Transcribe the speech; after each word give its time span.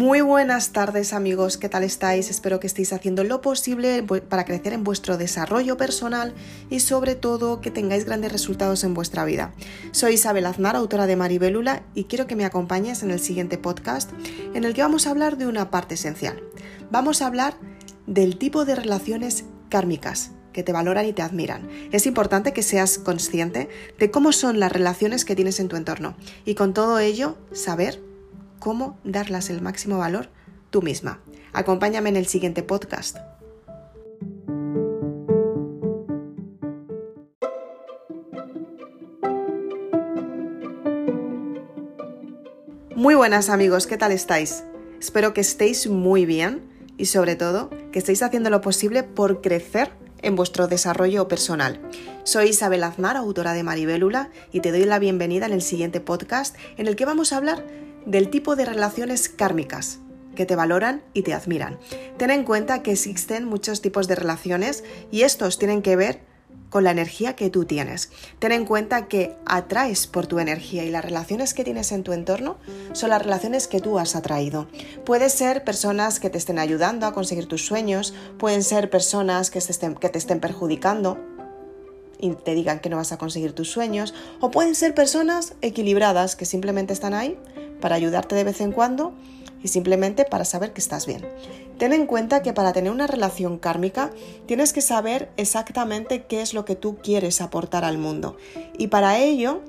Muy 0.00 0.22
buenas 0.22 0.72
tardes 0.72 1.12
amigos, 1.12 1.58
¿qué 1.58 1.68
tal 1.68 1.82
estáis? 1.82 2.30
Espero 2.30 2.58
que 2.58 2.66
estéis 2.66 2.94
haciendo 2.94 3.22
lo 3.22 3.42
posible 3.42 4.02
para 4.02 4.46
crecer 4.46 4.72
en 4.72 4.82
vuestro 4.82 5.18
desarrollo 5.18 5.76
personal 5.76 6.32
y 6.70 6.80
sobre 6.80 7.16
todo 7.16 7.60
que 7.60 7.70
tengáis 7.70 8.06
grandes 8.06 8.32
resultados 8.32 8.82
en 8.82 8.94
vuestra 8.94 9.26
vida. 9.26 9.52
Soy 9.92 10.14
Isabel 10.14 10.46
Aznar, 10.46 10.74
autora 10.74 11.06
de 11.06 11.16
Maribelula 11.16 11.82
y 11.94 12.04
quiero 12.04 12.26
que 12.26 12.34
me 12.34 12.46
acompañes 12.46 13.02
en 13.02 13.10
el 13.10 13.20
siguiente 13.20 13.58
podcast 13.58 14.10
en 14.54 14.64
el 14.64 14.72
que 14.72 14.80
vamos 14.80 15.06
a 15.06 15.10
hablar 15.10 15.36
de 15.36 15.46
una 15.46 15.70
parte 15.70 15.96
esencial. 15.96 16.42
Vamos 16.90 17.20
a 17.20 17.26
hablar 17.26 17.58
del 18.06 18.38
tipo 18.38 18.64
de 18.64 18.76
relaciones 18.76 19.44
kármicas 19.68 20.30
que 20.54 20.62
te 20.62 20.72
valoran 20.72 21.04
y 21.04 21.12
te 21.12 21.20
admiran. 21.20 21.68
Es 21.92 22.06
importante 22.06 22.54
que 22.54 22.62
seas 22.62 22.96
consciente 22.96 23.68
de 23.98 24.10
cómo 24.10 24.32
son 24.32 24.60
las 24.60 24.72
relaciones 24.72 25.26
que 25.26 25.36
tienes 25.36 25.60
en 25.60 25.68
tu 25.68 25.76
entorno 25.76 26.16
y 26.46 26.54
con 26.54 26.72
todo 26.72 26.98
ello 27.00 27.36
saber 27.52 28.00
cómo 28.60 28.98
darlas 29.02 29.50
el 29.50 29.60
máximo 29.60 29.98
valor 29.98 30.28
tú 30.70 30.82
misma. 30.82 31.20
Acompáñame 31.52 32.10
en 32.10 32.16
el 32.16 32.26
siguiente 32.26 32.62
podcast. 32.62 33.16
Muy 42.94 43.14
buenas 43.14 43.48
amigos, 43.48 43.86
¿qué 43.86 43.96
tal 43.96 44.12
estáis? 44.12 44.62
Espero 45.00 45.32
que 45.32 45.40
estéis 45.40 45.88
muy 45.88 46.26
bien 46.26 46.68
y 46.98 47.06
sobre 47.06 47.34
todo 47.34 47.70
que 47.90 47.98
estéis 47.98 48.22
haciendo 48.22 48.50
lo 48.50 48.60
posible 48.60 49.02
por 49.02 49.40
crecer 49.40 49.90
en 50.20 50.36
vuestro 50.36 50.68
desarrollo 50.68 51.26
personal. 51.26 51.80
Soy 52.24 52.50
Isabel 52.50 52.84
Aznar, 52.84 53.16
autora 53.16 53.54
de 53.54 53.62
Maribélula, 53.62 54.28
y 54.52 54.60
te 54.60 54.70
doy 54.70 54.84
la 54.84 54.98
bienvenida 54.98 55.46
en 55.46 55.54
el 55.54 55.62
siguiente 55.62 56.02
podcast 56.02 56.56
en 56.76 56.88
el 56.88 56.94
que 56.94 57.06
vamos 57.06 57.32
a 57.32 57.38
hablar 57.38 57.64
del 58.06 58.30
tipo 58.30 58.56
de 58.56 58.64
relaciones 58.64 59.28
kármicas 59.28 60.00
que 60.34 60.46
te 60.46 60.56
valoran 60.56 61.02
y 61.12 61.22
te 61.22 61.34
admiran. 61.34 61.78
Ten 62.16 62.30
en 62.30 62.44
cuenta 62.44 62.82
que 62.82 62.92
existen 62.92 63.44
muchos 63.44 63.82
tipos 63.82 64.08
de 64.08 64.14
relaciones 64.14 64.84
y 65.10 65.22
estos 65.22 65.58
tienen 65.58 65.82
que 65.82 65.96
ver 65.96 66.20
con 66.70 66.84
la 66.84 66.92
energía 66.92 67.34
que 67.36 67.50
tú 67.50 67.64
tienes. 67.64 68.10
Ten 68.38 68.52
en 68.52 68.64
cuenta 68.64 69.08
que 69.08 69.36
atraes 69.44 70.06
por 70.06 70.26
tu 70.26 70.38
energía 70.38 70.84
y 70.84 70.90
las 70.90 71.04
relaciones 71.04 71.52
que 71.52 71.64
tienes 71.64 71.92
en 71.92 72.04
tu 72.04 72.12
entorno 72.12 72.56
son 72.92 73.10
las 73.10 73.20
relaciones 73.20 73.66
que 73.66 73.80
tú 73.80 73.98
has 73.98 74.16
atraído. 74.16 74.68
Pueden 75.04 75.30
ser 75.30 75.64
personas 75.64 76.20
que 76.20 76.30
te 76.30 76.38
estén 76.38 76.58
ayudando 76.58 77.06
a 77.06 77.12
conseguir 77.12 77.46
tus 77.46 77.66
sueños, 77.66 78.14
pueden 78.38 78.62
ser 78.62 78.88
personas 78.88 79.50
que 79.50 79.60
te 79.60 79.72
estén, 79.72 79.96
que 79.96 80.08
te 80.08 80.18
estén 80.18 80.40
perjudicando, 80.40 81.18
y 82.22 82.34
te 82.34 82.54
digan 82.54 82.80
que 82.80 82.90
no 82.90 82.96
vas 82.96 83.12
a 83.12 83.18
conseguir 83.18 83.52
tus 83.52 83.70
sueños, 83.70 84.14
o 84.40 84.50
pueden 84.50 84.74
ser 84.74 84.94
personas 84.94 85.54
equilibradas 85.62 86.36
que 86.36 86.44
simplemente 86.44 86.92
están 86.92 87.14
ahí 87.14 87.38
para 87.80 87.96
ayudarte 87.96 88.34
de 88.34 88.44
vez 88.44 88.60
en 88.60 88.72
cuando 88.72 89.12
y 89.62 89.68
simplemente 89.68 90.24
para 90.24 90.44
saber 90.44 90.72
que 90.72 90.80
estás 90.80 91.06
bien. 91.06 91.26
Ten 91.78 91.92
en 91.92 92.06
cuenta 92.06 92.42
que 92.42 92.52
para 92.52 92.72
tener 92.72 92.92
una 92.92 93.06
relación 93.06 93.58
kármica 93.58 94.10
tienes 94.46 94.72
que 94.72 94.80
saber 94.80 95.30
exactamente 95.36 96.24
qué 96.24 96.42
es 96.42 96.54
lo 96.54 96.64
que 96.64 96.76
tú 96.76 96.98
quieres 97.02 97.40
aportar 97.40 97.84
al 97.84 97.98
mundo 97.98 98.36
y 98.76 98.88
para 98.88 99.18
ello 99.18 99.60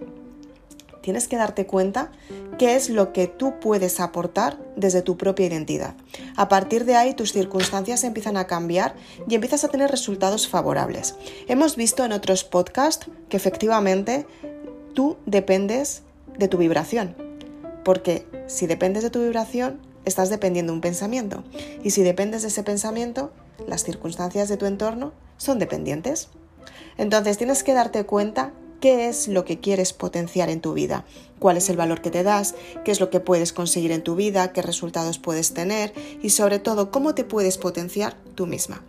tienes 1.02 1.28
que 1.28 1.38
darte 1.38 1.66
cuenta 1.66 2.12
qué 2.58 2.76
es 2.76 2.90
lo 2.90 3.12
que 3.12 3.28
tú 3.28 3.60
puedes 3.60 4.00
aportar 4.00 4.60
desde 4.76 5.02
tu 5.02 5.18
propia 5.18 5.48
identidad. 5.48 5.96
A 6.36 6.48
partir 6.48 6.86
de 6.86 6.96
ahí 6.96 7.14
tus 7.14 7.34
circunstancias 7.34 8.04
empiezan 8.04 8.38
a 8.38 8.46
cambiar 8.46 8.96
y 9.28 9.36
empiezas 9.36 9.64
a 9.64 9.68
tener 9.68 9.90
resultados 9.90 10.48
favorables. 10.48 11.16
Hemos 11.48 11.76
visto 11.76 12.06
en 12.06 12.12
otros 12.12 12.44
podcasts 12.44 13.08
que 13.30 13.38
efectivamente 13.38 14.28
tú 14.94 15.18
dependes 15.26 16.04
de 16.38 16.48
tu 16.48 16.58
vibración, 16.58 17.16
porque 17.84 18.26
si 18.48 18.68
dependes 18.68 19.04
de 19.04 19.10
tu 19.10 19.22
vibración, 19.22 19.80
estás 20.06 20.30
dependiendo 20.30 20.72
de 20.72 20.78
un 20.78 20.82
pensamiento. 20.82 21.44
Y 21.84 21.92
si 21.92 22.04
dependes 22.04 22.42
de 22.42 22.50
ese 22.50 22.64
pensamiento, 22.64 23.32
las 23.68 23.84
circunstancias 23.84 24.50
de 24.50 24.58
tu 24.58 24.66
entorno 24.66 25.14
son 25.38 25.60
dependientes. 25.60 26.30
Entonces 26.98 27.38
tienes 27.38 27.64
que 27.64 27.74
darte 27.74 28.06
cuenta 28.06 28.54
qué 28.80 29.08
es 29.08 29.28
lo 29.28 29.46
que 29.46 29.60
quieres 29.60 29.94
potenciar 29.94 30.50
en 30.50 30.60
tu 30.60 30.74
vida, 30.74 31.06
cuál 31.40 31.56
es 31.56 31.70
el 31.70 31.78
valor 31.78 32.02
que 32.02 32.10
te 32.10 32.24
das, 32.24 32.56
qué 32.84 32.92
es 32.92 33.00
lo 33.00 33.10
que 33.10 33.20
puedes 33.20 33.54
conseguir 33.54 33.92
en 33.92 34.04
tu 34.04 34.16
vida, 34.16 34.52
qué 34.52 34.62
resultados 34.62 35.20
puedes 35.20 35.54
tener 35.54 35.94
y 36.22 36.32
sobre 36.32 36.60
todo 36.60 36.92
cómo 36.92 37.16
te 37.16 37.24
puedes 37.24 37.58
potenciar 37.58 38.18
tú 38.36 38.48
misma. 38.48 38.84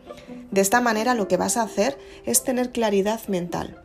De 0.51 0.61
esta 0.61 0.81
manera 0.81 1.15
lo 1.15 1.29
que 1.29 1.37
vas 1.37 1.57
a 1.57 1.63
hacer 1.63 1.99
es 2.25 2.43
tener 2.43 2.73
claridad 2.73 3.21
mental. 3.29 3.83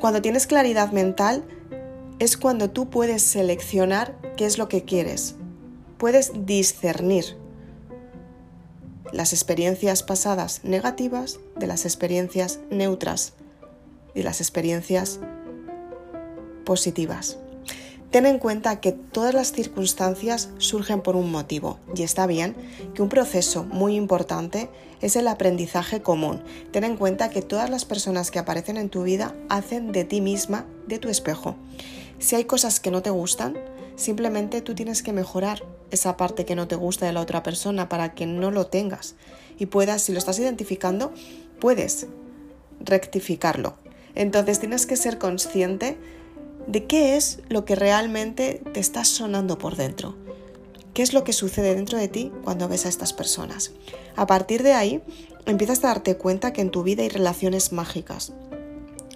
Cuando 0.00 0.22
tienes 0.22 0.46
claridad 0.46 0.92
mental 0.92 1.44
es 2.18 2.36
cuando 2.36 2.70
tú 2.70 2.90
puedes 2.90 3.22
seleccionar 3.22 4.18
qué 4.36 4.46
es 4.46 4.58
lo 4.58 4.68
que 4.68 4.84
quieres. 4.84 5.36
Puedes 5.98 6.32
discernir 6.46 7.36
las 9.12 9.32
experiencias 9.32 10.02
pasadas 10.02 10.60
negativas 10.64 11.40
de 11.56 11.66
las 11.66 11.84
experiencias 11.84 12.60
neutras 12.70 13.34
y 14.14 14.22
las 14.22 14.40
experiencias 14.40 15.20
positivas. 16.64 17.38
Ten 18.10 18.24
en 18.24 18.38
cuenta 18.38 18.80
que 18.80 18.92
todas 18.92 19.34
las 19.34 19.52
circunstancias 19.52 20.48
surgen 20.56 21.02
por 21.02 21.14
un 21.14 21.30
motivo 21.30 21.78
y 21.94 22.02
está 22.02 22.26
bien 22.26 22.56
que 22.94 23.02
un 23.02 23.10
proceso 23.10 23.64
muy 23.64 23.96
importante 23.96 24.70
es 25.02 25.14
el 25.16 25.28
aprendizaje 25.28 26.00
común. 26.00 26.42
Ten 26.72 26.84
en 26.84 26.96
cuenta 26.96 27.28
que 27.28 27.42
todas 27.42 27.68
las 27.68 27.84
personas 27.84 28.30
que 28.30 28.38
aparecen 28.38 28.78
en 28.78 28.88
tu 28.88 29.02
vida 29.02 29.34
hacen 29.50 29.92
de 29.92 30.04
ti 30.04 30.22
misma 30.22 30.64
de 30.86 30.98
tu 30.98 31.10
espejo. 31.10 31.56
Si 32.18 32.34
hay 32.34 32.44
cosas 32.44 32.80
que 32.80 32.90
no 32.90 33.02
te 33.02 33.10
gustan, 33.10 33.56
simplemente 33.96 34.60
tú 34.60 34.74
tienes 34.74 35.02
que 35.02 35.12
mejorar 35.12 35.64
esa 35.90 36.16
parte 36.16 36.44
que 36.44 36.56
no 36.56 36.68
te 36.68 36.76
gusta 36.76 37.06
de 37.06 37.12
la 37.12 37.20
otra 37.20 37.42
persona 37.42 37.88
para 37.88 38.14
que 38.14 38.26
no 38.26 38.50
lo 38.50 38.66
tengas 38.66 39.14
y 39.58 39.66
puedas, 39.66 40.02
si 40.02 40.12
lo 40.12 40.18
estás 40.18 40.38
identificando, 40.38 41.12
puedes 41.60 42.06
rectificarlo. 42.80 43.74
Entonces 44.14 44.60
tienes 44.60 44.86
que 44.86 44.96
ser 44.96 45.18
consciente 45.18 45.96
de 46.66 46.86
qué 46.86 47.16
es 47.16 47.40
lo 47.48 47.64
que 47.64 47.76
realmente 47.76 48.62
te 48.72 48.80
está 48.80 49.04
sonando 49.04 49.58
por 49.58 49.76
dentro. 49.76 50.16
¿Qué 50.94 51.02
es 51.02 51.12
lo 51.12 51.22
que 51.22 51.32
sucede 51.32 51.76
dentro 51.76 51.98
de 51.98 52.08
ti 52.08 52.32
cuando 52.42 52.68
ves 52.68 52.84
a 52.84 52.88
estas 52.88 53.12
personas? 53.12 53.72
A 54.16 54.26
partir 54.26 54.64
de 54.64 54.72
ahí, 54.72 55.00
empiezas 55.46 55.84
a 55.84 55.88
darte 55.88 56.16
cuenta 56.16 56.52
que 56.52 56.60
en 56.60 56.70
tu 56.70 56.82
vida 56.82 57.04
hay 57.04 57.08
relaciones 57.08 57.72
mágicas. 57.72 58.32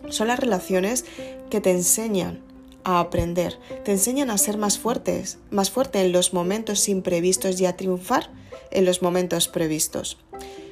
Son 0.08 0.28
las 0.28 0.38
relaciones 0.38 1.04
que 1.50 1.60
te 1.60 1.72
enseñan 1.72 2.51
a 2.84 3.00
aprender, 3.00 3.58
te 3.84 3.92
enseñan 3.92 4.30
a 4.30 4.38
ser 4.38 4.58
más 4.58 4.78
fuertes, 4.78 5.38
más 5.50 5.70
fuerte 5.70 6.00
en 6.00 6.12
los 6.12 6.32
momentos 6.32 6.88
imprevistos 6.88 7.60
y 7.60 7.66
a 7.66 7.76
triunfar 7.76 8.30
en 8.70 8.84
los 8.84 9.02
momentos 9.02 9.48
previstos. 9.48 10.18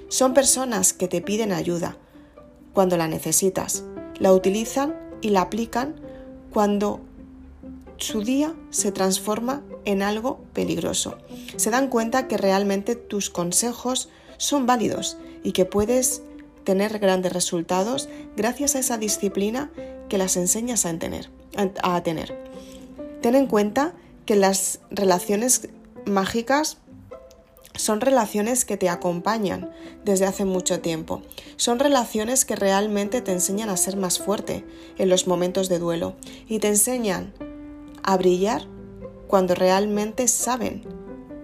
Son 0.08 0.34
personas 0.34 0.92
que 0.92 1.08
te 1.08 1.20
piden 1.20 1.52
ayuda 1.52 1.96
cuando 2.72 2.96
la 2.96 3.08
necesitas, 3.08 3.84
la 4.18 4.32
utilizan 4.32 4.96
y 5.20 5.30
la 5.30 5.42
aplican 5.42 5.96
cuando 6.52 7.00
su 7.96 8.22
día 8.22 8.54
se 8.70 8.92
transforma 8.92 9.62
en 9.84 10.02
algo 10.02 10.40
peligroso. 10.52 11.18
Se 11.56 11.70
dan 11.70 11.88
cuenta 11.88 12.28
que 12.28 12.36
realmente 12.36 12.96
tus 12.96 13.30
consejos 13.30 14.08
son 14.36 14.66
válidos 14.66 15.16
y 15.44 15.52
que 15.52 15.64
puedes 15.64 16.22
tener 16.64 16.98
grandes 16.98 17.32
resultados 17.32 18.08
gracias 18.36 18.74
a 18.74 18.78
esa 18.80 18.98
disciplina 18.98 19.70
que 20.08 20.18
las 20.18 20.36
enseñas 20.36 20.86
a 20.86 20.98
tener. 20.98 21.30
A 21.56 22.02
tener. 22.02 22.36
Ten 23.22 23.34
en 23.34 23.46
cuenta 23.46 23.92
que 24.24 24.36
las 24.36 24.80
relaciones 24.90 25.68
mágicas 26.06 26.78
son 27.74 28.00
relaciones 28.00 28.64
que 28.64 28.76
te 28.76 28.88
acompañan 28.88 29.70
desde 30.04 30.26
hace 30.26 30.44
mucho 30.44 30.80
tiempo. 30.80 31.22
Son 31.56 31.78
relaciones 31.78 32.44
que 32.44 32.56
realmente 32.56 33.20
te 33.20 33.32
enseñan 33.32 33.68
a 33.68 33.76
ser 33.76 33.96
más 33.96 34.18
fuerte 34.18 34.64
en 34.98 35.08
los 35.08 35.26
momentos 35.26 35.68
de 35.68 35.78
duelo 35.78 36.16
y 36.48 36.58
te 36.58 36.68
enseñan 36.68 37.32
a 38.02 38.16
brillar 38.16 38.66
cuando 39.28 39.54
realmente 39.54 40.28
saben 40.28 40.84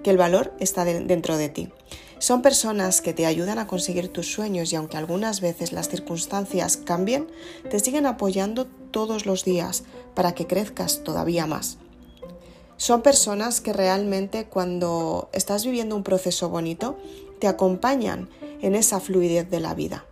que 0.03 0.11
el 0.11 0.19
valor 0.19 0.53
está 0.61 0.85
dentro 0.85 1.37
de 1.37 1.49
ti. 1.49 1.73
Son 2.19 2.41
personas 2.41 3.03
que 3.03 3.13
te 3.13 3.27
ayudan 3.27 3.59
a 3.59 3.67
conseguir 3.67 4.09
tus 4.09 4.33
sueños 4.33 4.73
y 4.73 4.77
aunque 4.77 4.97
algunas 4.97 5.41
veces 5.41 5.73
las 5.73 5.89
circunstancias 5.89 6.79
cambien, 6.79 7.29
te 7.71 7.79
siguen 7.79 8.07
apoyando 8.07 8.67
todos 8.91 9.27
los 9.27 9.45
días 9.45 9.85
para 10.15 10.33
que 10.33 10.47
crezcas 10.47 11.05
todavía 11.05 11.47
más. 11.47 11.77
Son 12.79 13.03
personas 13.03 13.61
que 13.61 13.73
realmente 13.73 14.47
cuando 14.47 15.29
estás 15.33 15.65
viviendo 15.65 15.95
un 15.95 16.03
proceso 16.03 16.49
bonito, 16.49 16.97
te 17.39 17.49
acompañan 17.49 18.31
en 18.63 18.75
esa 18.75 19.01
fluidez 19.01 19.51
de 19.51 19.61
la 19.61 19.75
vida. 19.75 20.07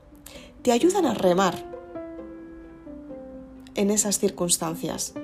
Te 0.63 0.73
ayudan 0.73 1.07
a 1.07 1.15
remar 1.15 1.55
en 3.75 3.91
esas 3.91 4.19
circunstancias, 4.19 5.15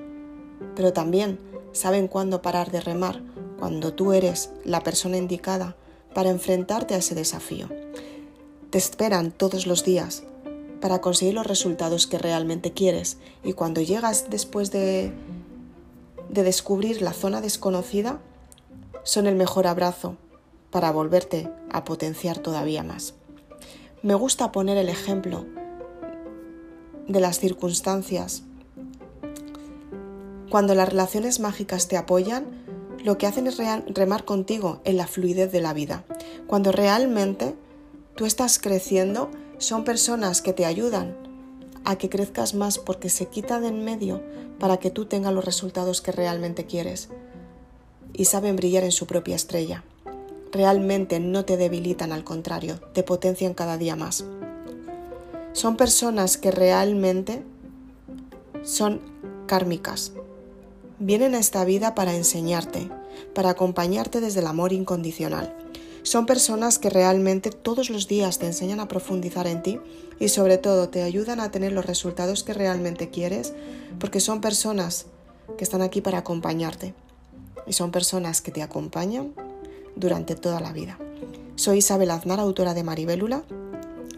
pero 0.74 0.92
también 0.94 1.38
saben 1.72 2.08
cuándo 2.08 2.40
parar 2.40 2.70
de 2.70 2.80
remar 2.80 3.22
cuando 3.58 3.92
tú 3.92 4.12
eres 4.12 4.50
la 4.64 4.82
persona 4.82 5.18
indicada 5.18 5.76
para 6.14 6.30
enfrentarte 6.30 6.94
a 6.94 6.98
ese 6.98 7.14
desafío. 7.14 7.68
Te 8.70 8.78
esperan 8.78 9.32
todos 9.32 9.66
los 9.66 9.84
días 9.84 10.22
para 10.80 11.00
conseguir 11.00 11.34
los 11.34 11.46
resultados 11.46 12.06
que 12.06 12.18
realmente 12.18 12.72
quieres 12.72 13.18
y 13.44 13.52
cuando 13.52 13.80
llegas 13.82 14.30
después 14.30 14.70
de 14.70 15.12
de 16.30 16.44
descubrir 16.44 17.02
la 17.02 17.12
zona 17.12 17.40
desconocida 17.40 18.20
son 19.02 19.26
el 19.26 19.34
mejor 19.34 19.66
abrazo 19.66 20.16
para 20.70 20.92
volverte 20.92 21.50
a 21.70 21.84
potenciar 21.84 22.38
todavía 22.38 22.82
más. 22.82 23.14
Me 24.02 24.14
gusta 24.14 24.52
poner 24.52 24.78
el 24.78 24.88
ejemplo 24.88 25.46
de 27.08 27.20
las 27.20 27.40
circunstancias. 27.40 28.44
Cuando 30.48 30.74
las 30.74 30.88
relaciones 30.88 31.40
mágicas 31.40 31.88
te 31.88 31.96
apoyan, 31.96 32.46
lo 33.02 33.18
que 33.18 33.26
hacen 33.26 33.46
es 33.46 33.58
remar 33.88 34.24
contigo 34.24 34.80
en 34.84 34.96
la 34.96 35.06
fluidez 35.06 35.52
de 35.52 35.60
la 35.60 35.72
vida. 35.72 36.04
Cuando 36.46 36.72
realmente 36.72 37.54
tú 38.14 38.26
estás 38.26 38.58
creciendo, 38.58 39.30
son 39.58 39.84
personas 39.84 40.42
que 40.42 40.52
te 40.52 40.66
ayudan 40.66 41.16
a 41.84 41.96
que 41.96 42.10
crezcas 42.10 42.54
más 42.54 42.78
porque 42.78 43.08
se 43.08 43.26
quita 43.26 43.60
de 43.60 43.68
en 43.68 43.84
medio 43.84 44.22
para 44.58 44.76
que 44.78 44.90
tú 44.90 45.06
tengas 45.06 45.32
los 45.32 45.44
resultados 45.44 46.00
que 46.02 46.12
realmente 46.12 46.66
quieres 46.66 47.08
y 48.12 48.26
saben 48.26 48.56
brillar 48.56 48.84
en 48.84 48.92
su 48.92 49.06
propia 49.06 49.36
estrella. 49.36 49.84
Realmente 50.52 51.20
no 51.20 51.44
te 51.44 51.56
debilitan, 51.56 52.12
al 52.12 52.24
contrario, 52.24 52.80
te 52.92 53.02
potencian 53.02 53.54
cada 53.54 53.78
día 53.78 53.96
más. 53.96 54.24
Son 55.52 55.76
personas 55.76 56.36
que 56.36 56.50
realmente 56.50 57.42
son 58.62 59.00
kármicas. 59.46 60.12
Vienen 61.02 61.34
a 61.34 61.38
esta 61.38 61.64
vida 61.64 61.94
para 61.94 62.14
enseñarte, 62.14 62.90
para 63.34 63.48
acompañarte 63.48 64.20
desde 64.20 64.40
el 64.40 64.46
amor 64.46 64.74
incondicional. 64.74 65.56
Son 66.02 66.26
personas 66.26 66.78
que 66.78 66.90
realmente 66.90 67.48
todos 67.50 67.88
los 67.88 68.06
días 68.06 68.38
te 68.38 68.44
enseñan 68.44 68.80
a 68.80 68.88
profundizar 68.88 69.46
en 69.46 69.62
ti 69.62 69.80
y 70.18 70.28
sobre 70.28 70.58
todo 70.58 70.90
te 70.90 71.02
ayudan 71.02 71.40
a 71.40 71.50
tener 71.50 71.72
los 71.72 71.86
resultados 71.86 72.44
que 72.44 72.52
realmente 72.52 73.08
quieres 73.08 73.54
porque 73.98 74.20
son 74.20 74.42
personas 74.42 75.06
que 75.56 75.64
están 75.64 75.80
aquí 75.80 76.02
para 76.02 76.18
acompañarte 76.18 76.92
y 77.66 77.72
son 77.72 77.92
personas 77.92 78.42
que 78.42 78.52
te 78.52 78.62
acompañan 78.62 79.32
durante 79.96 80.34
toda 80.34 80.60
la 80.60 80.74
vida. 80.74 80.98
Soy 81.56 81.78
Isabel 81.78 82.10
Aznar, 82.10 82.40
autora 82.40 82.74
de 82.74 82.84
Maribélula. 82.84 83.42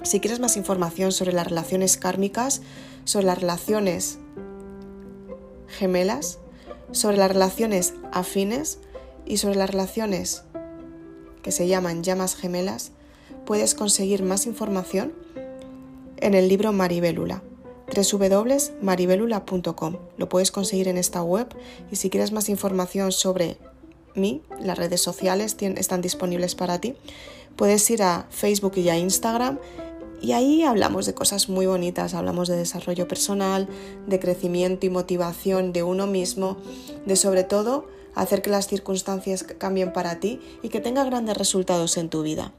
Si 0.03 0.19
quieres 0.19 0.41
más 0.41 0.57
información 0.57 1.13
sobre 1.13 1.33
las 1.33 1.47
relaciones 1.47 1.97
kármicas, 1.97 2.61
sobre 3.05 3.27
las 3.27 3.39
relaciones 3.39 4.19
gemelas, 5.69 6.41
sobre 6.93 7.17
las 7.17 7.31
relaciones 7.31 7.95
afines 8.13 8.79
y 9.27 9.39
sobre 9.39 9.57
las 9.57 9.71
relaciones 9.71 10.45
que 11.43 11.53
se 11.53 11.67
llaman 11.67 12.03
llamas 12.03 12.37
gemelas, 12.37 12.93
puedes 13.45 13.75
conseguir 13.75 14.23
más 14.23 14.47
información 14.47 15.13
en 16.19 16.35
el 16.35 16.49
libro 16.49 16.73
Maribélula 16.73 17.43
www.maribelula.com. 17.95 19.97
Lo 20.17 20.29
puedes 20.29 20.51
conseguir 20.51 20.89
en 20.89 20.99
esta 20.99 21.23
web 21.23 21.47
y 21.91 21.97
si 21.97 22.11
quieres 22.11 22.33
más 22.33 22.49
información 22.49 23.13
sobre 23.13 23.59
mí, 24.15 24.43
las 24.61 24.79
redes 24.79 25.03
sociales 25.03 25.57
están 25.61 26.01
disponibles 26.01 26.55
para 26.55 26.81
ti. 26.81 26.95
Puedes 27.57 27.91
ir 27.91 28.03
a 28.03 28.27
Facebook 28.31 28.73
y 28.77 28.89
a 28.89 28.97
Instagram 28.97 29.59
y 30.23 30.33
ahí 30.33 30.63
hablamos 30.63 31.05
de 31.07 31.15
cosas 31.15 31.49
muy 31.49 31.67
bonitas, 31.67 32.15
hablamos 32.15 32.49
de 32.49 32.57
desarrollo 32.57 33.09
personal, 33.09 33.69
de 34.07 34.21
crecimiento 34.21 34.87
y 34.87 34.91
motivación 34.91 35.73
de 35.73 35.83
uno 35.83 36.07
mismo, 36.07 36.57
de 37.05 37.17
sobre 37.17 37.45
todo 37.45 37.87
hacer 38.15 38.41
que 38.41 38.51
las 38.51 38.69
circunstancias 38.69 39.43
cambien 39.43 39.93
para 39.93 40.21
ti 40.21 40.41
y 40.63 40.69
que 40.69 40.81
tenga 40.81 41.05
grandes 41.05 41.37
resultados 41.37 41.97
en 41.97 42.09
tu 42.09 42.23
vida. 42.23 42.53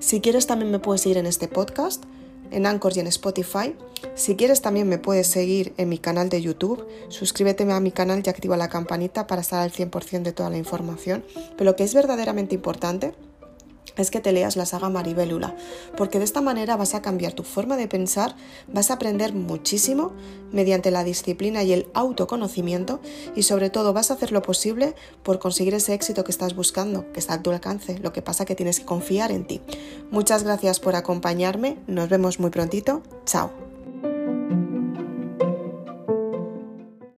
Si 0.00 0.20
quieres 0.20 0.46
también 0.46 0.70
me 0.70 0.78
puedes 0.78 1.02
seguir 1.02 1.18
en 1.18 1.26
este 1.26 1.48
podcast, 1.48 2.04
en 2.50 2.66
Anchor 2.66 2.96
y 2.96 3.00
en 3.00 3.06
Spotify. 3.06 3.74
Si 4.14 4.36
quieres 4.36 4.62
también 4.62 4.88
me 4.88 4.98
puedes 4.98 5.26
seguir 5.26 5.74
en 5.76 5.88
mi 5.88 5.98
canal 5.98 6.28
de 6.28 6.42
YouTube. 6.42 6.86
Suscríbete 7.08 7.70
a 7.70 7.80
mi 7.80 7.92
canal 7.92 8.22
y 8.24 8.28
activa 8.28 8.56
la 8.56 8.68
campanita 8.68 9.26
para 9.26 9.40
estar 9.40 9.60
al 9.62 9.72
100% 9.72 10.22
de 10.22 10.32
toda 10.32 10.50
la 10.50 10.58
información. 10.58 11.24
Pero 11.56 11.70
lo 11.70 11.76
que 11.76 11.84
es 11.84 11.94
verdaderamente 11.94 12.54
importante 12.54 13.14
es 13.96 14.10
que 14.10 14.20
te 14.20 14.32
leas 14.32 14.56
la 14.56 14.66
saga 14.66 14.88
Maribélula, 14.88 15.56
porque 15.96 16.18
de 16.18 16.24
esta 16.24 16.40
manera 16.40 16.76
vas 16.76 16.94
a 16.94 17.02
cambiar 17.02 17.32
tu 17.32 17.42
forma 17.42 17.76
de 17.76 17.88
pensar, 17.88 18.36
vas 18.68 18.90
a 18.90 18.94
aprender 18.94 19.32
muchísimo 19.32 20.12
mediante 20.52 20.90
la 20.90 21.04
disciplina 21.04 21.62
y 21.62 21.72
el 21.72 21.88
autoconocimiento 21.94 23.00
y 23.34 23.42
sobre 23.42 23.70
todo 23.70 23.92
vas 23.92 24.10
a 24.10 24.14
hacer 24.14 24.32
lo 24.32 24.42
posible 24.42 24.94
por 25.22 25.38
conseguir 25.38 25.74
ese 25.74 25.94
éxito 25.94 26.24
que 26.24 26.32
estás 26.32 26.54
buscando, 26.54 27.10
que 27.12 27.20
está 27.20 27.34
a 27.34 27.42
tu 27.42 27.50
alcance. 27.50 27.98
Lo 27.98 28.12
que 28.12 28.22
pasa 28.22 28.44
que 28.44 28.54
tienes 28.54 28.80
que 28.80 28.86
confiar 28.86 29.32
en 29.32 29.46
ti. 29.46 29.60
Muchas 30.10 30.44
gracias 30.44 30.80
por 30.80 30.96
acompañarme, 30.96 31.78
nos 31.86 32.08
vemos 32.08 32.40
muy 32.40 32.50
prontito, 32.50 33.02
chao. 33.24 33.65